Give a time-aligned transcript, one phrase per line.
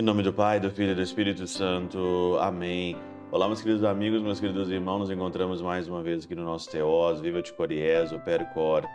[0.00, 2.38] Em nome do Pai, do Filho e do Espírito Santo.
[2.40, 2.96] Amém.
[3.32, 6.70] Olá, meus queridos amigos, meus queridos irmãos, nos encontramos mais uma vez aqui no nosso
[6.70, 8.86] Teós, Viva de Coriés, o Percor,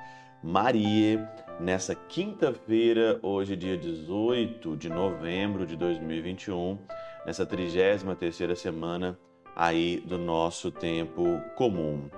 [0.41, 6.80] Maria, nessa quinta-feira, hoje dia 18 de novembro de 2021,
[7.25, 9.20] nessa 33ª semana
[9.55, 12.09] aí do nosso tempo comum.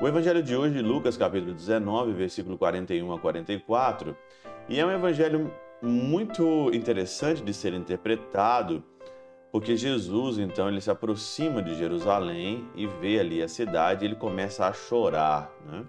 [0.00, 4.16] O evangelho de hoje, Lucas capítulo 19, versículo 41 a 44,
[4.66, 5.52] e é um evangelho
[5.82, 8.82] muito interessante de ser interpretado,
[9.52, 14.14] porque Jesus, então, ele se aproxima de Jerusalém e vê ali a cidade, e ele
[14.14, 15.84] começa a chorar, né?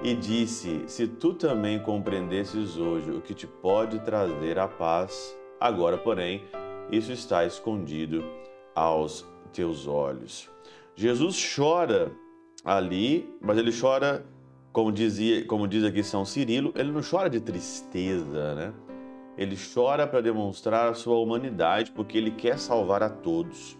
[0.00, 5.98] E disse: Se tu também compreendesses hoje o que te pode trazer a paz, agora,
[5.98, 6.44] porém,
[6.88, 8.24] isso está escondido
[8.76, 10.48] aos teus olhos.
[10.94, 12.12] Jesus chora
[12.64, 14.24] ali, mas ele chora,
[14.72, 18.72] como dizia, como diz aqui São Cirilo, ele não chora de tristeza, né?
[19.36, 23.76] Ele chora para demonstrar a sua humanidade, porque ele quer salvar a todos,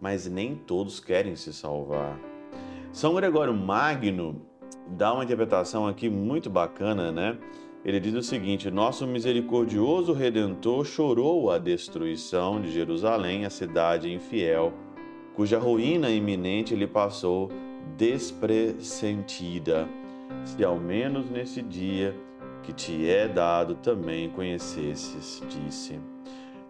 [0.00, 2.18] mas nem todos querem se salvar.
[2.92, 4.42] São Gregório Magno
[4.88, 7.38] dá uma interpretação aqui muito bacana, né?
[7.84, 14.72] Ele diz o seguinte: Nosso misericordioso redentor chorou a destruição de Jerusalém, a cidade infiel,
[15.34, 17.50] cuja ruína iminente lhe passou
[17.96, 19.88] despressentida.
[20.44, 22.14] Se ao menos nesse dia
[22.62, 26.00] que te é dado também conhecesses, disse.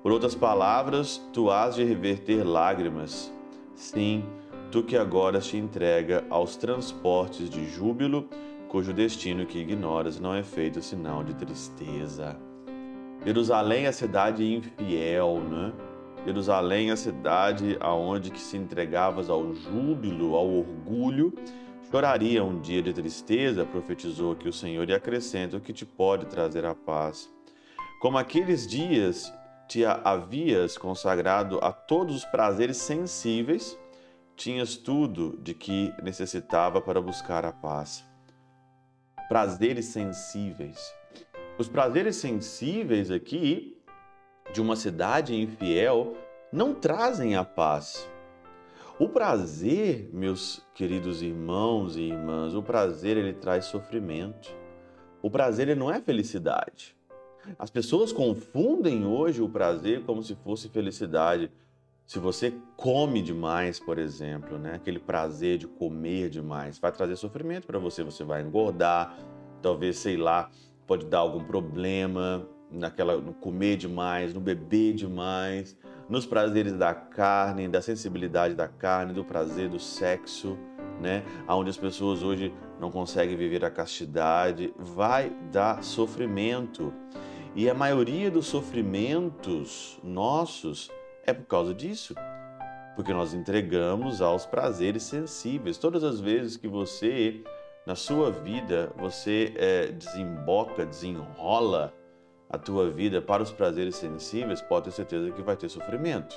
[0.03, 3.33] Por outras palavras, tu has de reverter lágrimas.
[3.75, 4.25] Sim,
[4.71, 8.29] tu que agora te entrega aos transportes de júbilo,
[8.69, 12.37] cujo destino que ignoras não é feito senão de tristeza.
[13.25, 15.73] Jerusalém é a cidade infiel, né?
[16.27, 21.33] Jerusalém a cidade aonde que se entregavas ao júbilo, ao orgulho,
[21.89, 26.27] Choraria um dia de tristeza, profetizou que o Senhor, e acrescenta o que te pode
[26.27, 27.31] trazer a paz.
[28.01, 29.33] Como aqueles dias
[29.69, 33.79] te havias consagrado a todos os prazeres sensíveis,
[34.35, 38.05] tinhas tudo de que necessitava para buscar a paz.
[39.29, 40.93] Prazeres sensíveis.
[41.57, 43.81] Os prazeres sensíveis aqui
[44.53, 46.17] de uma cidade infiel
[46.53, 48.09] não trazem a paz.
[48.99, 54.55] O prazer, meus queridos irmãos e irmãs, o prazer ele traz sofrimento.
[55.21, 56.97] O prazer ele não é felicidade.
[57.59, 61.51] As pessoas confundem hoje o prazer como se fosse felicidade.
[62.07, 64.77] Se você come demais, por exemplo, né?
[64.77, 68.03] aquele prazer de comer demais, vai trazer sofrimento para você.
[68.03, 69.17] Você vai engordar,
[69.61, 70.51] talvez, sei lá,
[70.87, 75.77] pode dar algum problema naquela, no comer demais, no beber demais
[76.09, 80.57] nos prazeres da carne, da sensibilidade da carne, do prazer do sexo,
[81.01, 81.23] né?
[81.49, 86.93] Onde as pessoas hoje não conseguem viver a castidade, vai dar sofrimento.
[87.55, 90.91] E a maioria dos sofrimentos nossos
[91.25, 92.15] é por causa disso.
[92.95, 95.77] Porque nós entregamos aos prazeres sensíveis.
[95.77, 97.43] Todas as vezes que você,
[97.87, 101.93] na sua vida, você é, desemboca, desenrola
[102.49, 106.37] a tua vida para os prazeres sensíveis, pode ter certeza que vai ter sofrimento.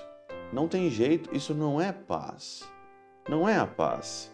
[0.51, 2.69] Não tem jeito, isso não é paz.
[3.27, 4.33] Não é a paz.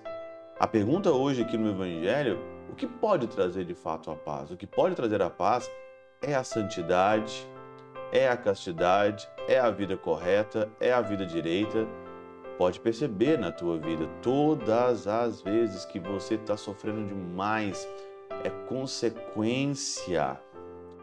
[0.58, 4.50] A pergunta hoje aqui no Evangelho, o que pode trazer de fato a paz?
[4.52, 5.70] O que pode trazer a paz
[6.22, 7.46] é a santidade,
[8.12, 11.86] é a castidade, é a vida correta, é a vida direita.
[12.58, 17.86] Pode perceber na tua vida, todas as vezes que você está sofrendo demais,
[18.46, 20.40] é consequência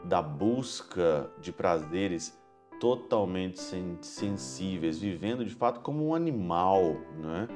[0.04, 2.38] da busca de prazeres
[2.80, 3.60] totalmente
[4.00, 7.48] sensíveis, vivendo de fato como um animal, né?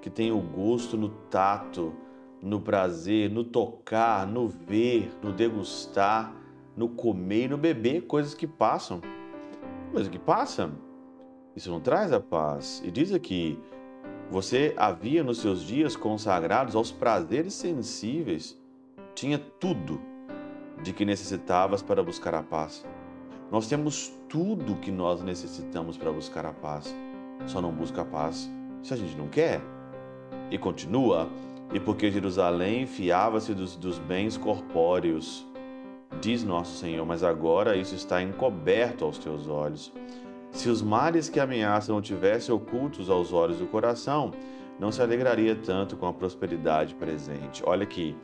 [0.00, 1.92] que tem o gosto no tato,
[2.40, 6.34] no prazer, no tocar, no ver, no degustar,
[6.74, 9.02] no comer e no beber, coisas que passam.
[9.92, 10.72] Coisas que passam.
[11.54, 12.82] Isso não traz a paz.
[12.82, 13.58] E diz aqui:
[14.30, 18.58] você havia nos seus dias consagrados aos prazeres sensíveis,
[19.14, 20.00] tinha tudo
[20.82, 22.84] de que necessitavas para buscar a paz.
[23.50, 26.94] Nós temos tudo que nós necessitamos para buscar a paz.
[27.46, 28.50] Só não busca a paz
[28.82, 29.60] se a gente não quer.
[30.50, 31.28] E continua,
[31.72, 35.46] e porque Jerusalém fiava-se dos, dos bens corpóreos,
[36.20, 39.92] diz nosso Senhor, mas agora isso está encoberto aos teus olhos.
[40.52, 44.32] Se os males que ameaçam tivessem ocultos aos olhos do coração,
[44.78, 47.62] não se alegraria tanto com a prosperidade presente.
[47.64, 48.16] Olha aqui,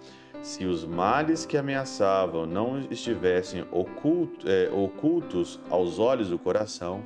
[0.46, 7.02] se os males que ameaçavam não estivessem oculto, é, ocultos aos olhos do coração,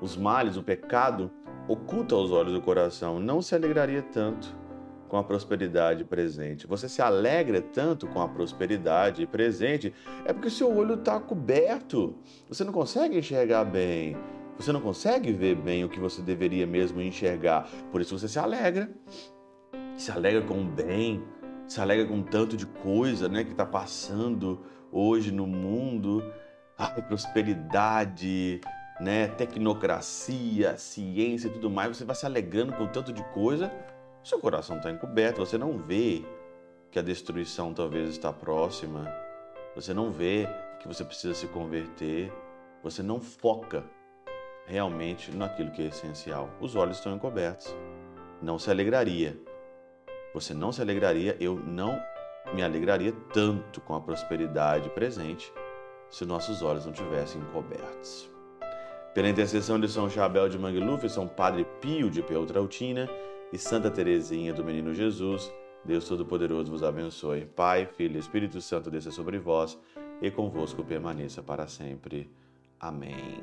[0.00, 1.30] os males, o pecado,
[1.68, 4.48] oculto aos olhos do coração, não se alegraria tanto
[5.06, 6.66] com a prosperidade presente.
[6.66, 9.94] Você se alegra tanto com a prosperidade presente,
[10.24, 12.16] é porque seu olho está coberto.
[12.48, 14.16] Você não consegue enxergar bem.
[14.58, 17.68] Você não consegue ver bem o que você deveria mesmo enxergar.
[17.92, 18.90] Por isso você se alegra.
[19.96, 21.22] Se alegra com o bem,
[21.68, 26.24] se alegra com tanto de coisa né, que está passando hoje no mundo.
[26.76, 28.60] Ai, prosperidade,
[29.00, 31.96] né, tecnocracia, ciência e tudo mais.
[31.96, 33.70] Você vai se alegrando com tanto de coisa
[34.28, 36.22] seu coração está encoberto, você não vê
[36.90, 39.10] que a destruição talvez está próxima,
[39.74, 40.46] você não vê
[40.80, 42.30] que você precisa se converter,
[42.82, 43.82] você não foca
[44.66, 46.50] realmente naquilo que é essencial.
[46.60, 47.74] Os olhos estão encobertos.
[48.42, 49.34] Não se alegraria.
[50.34, 52.00] Você não se alegraria, eu não
[52.54, 55.52] me alegraria tanto com a prosperidade presente
[56.10, 58.30] se nossos olhos não tivessem encobertos.
[59.14, 63.08] Pela intercessão de São Chabel de Mangluf, São Padre Pio de Peltrautina,
[63.52, 65.52] e Santa Teresinha do Menino Jesus,
[65.84, 67.46] Deus Todo-Poderoso vos abençoe.
[67.46, 69.78] Pai, Filho e Espírito Santo desça sobre vós
[70.20, 72.30] e convosco permaneça para sempre.
[72.78, 73.42] Amém.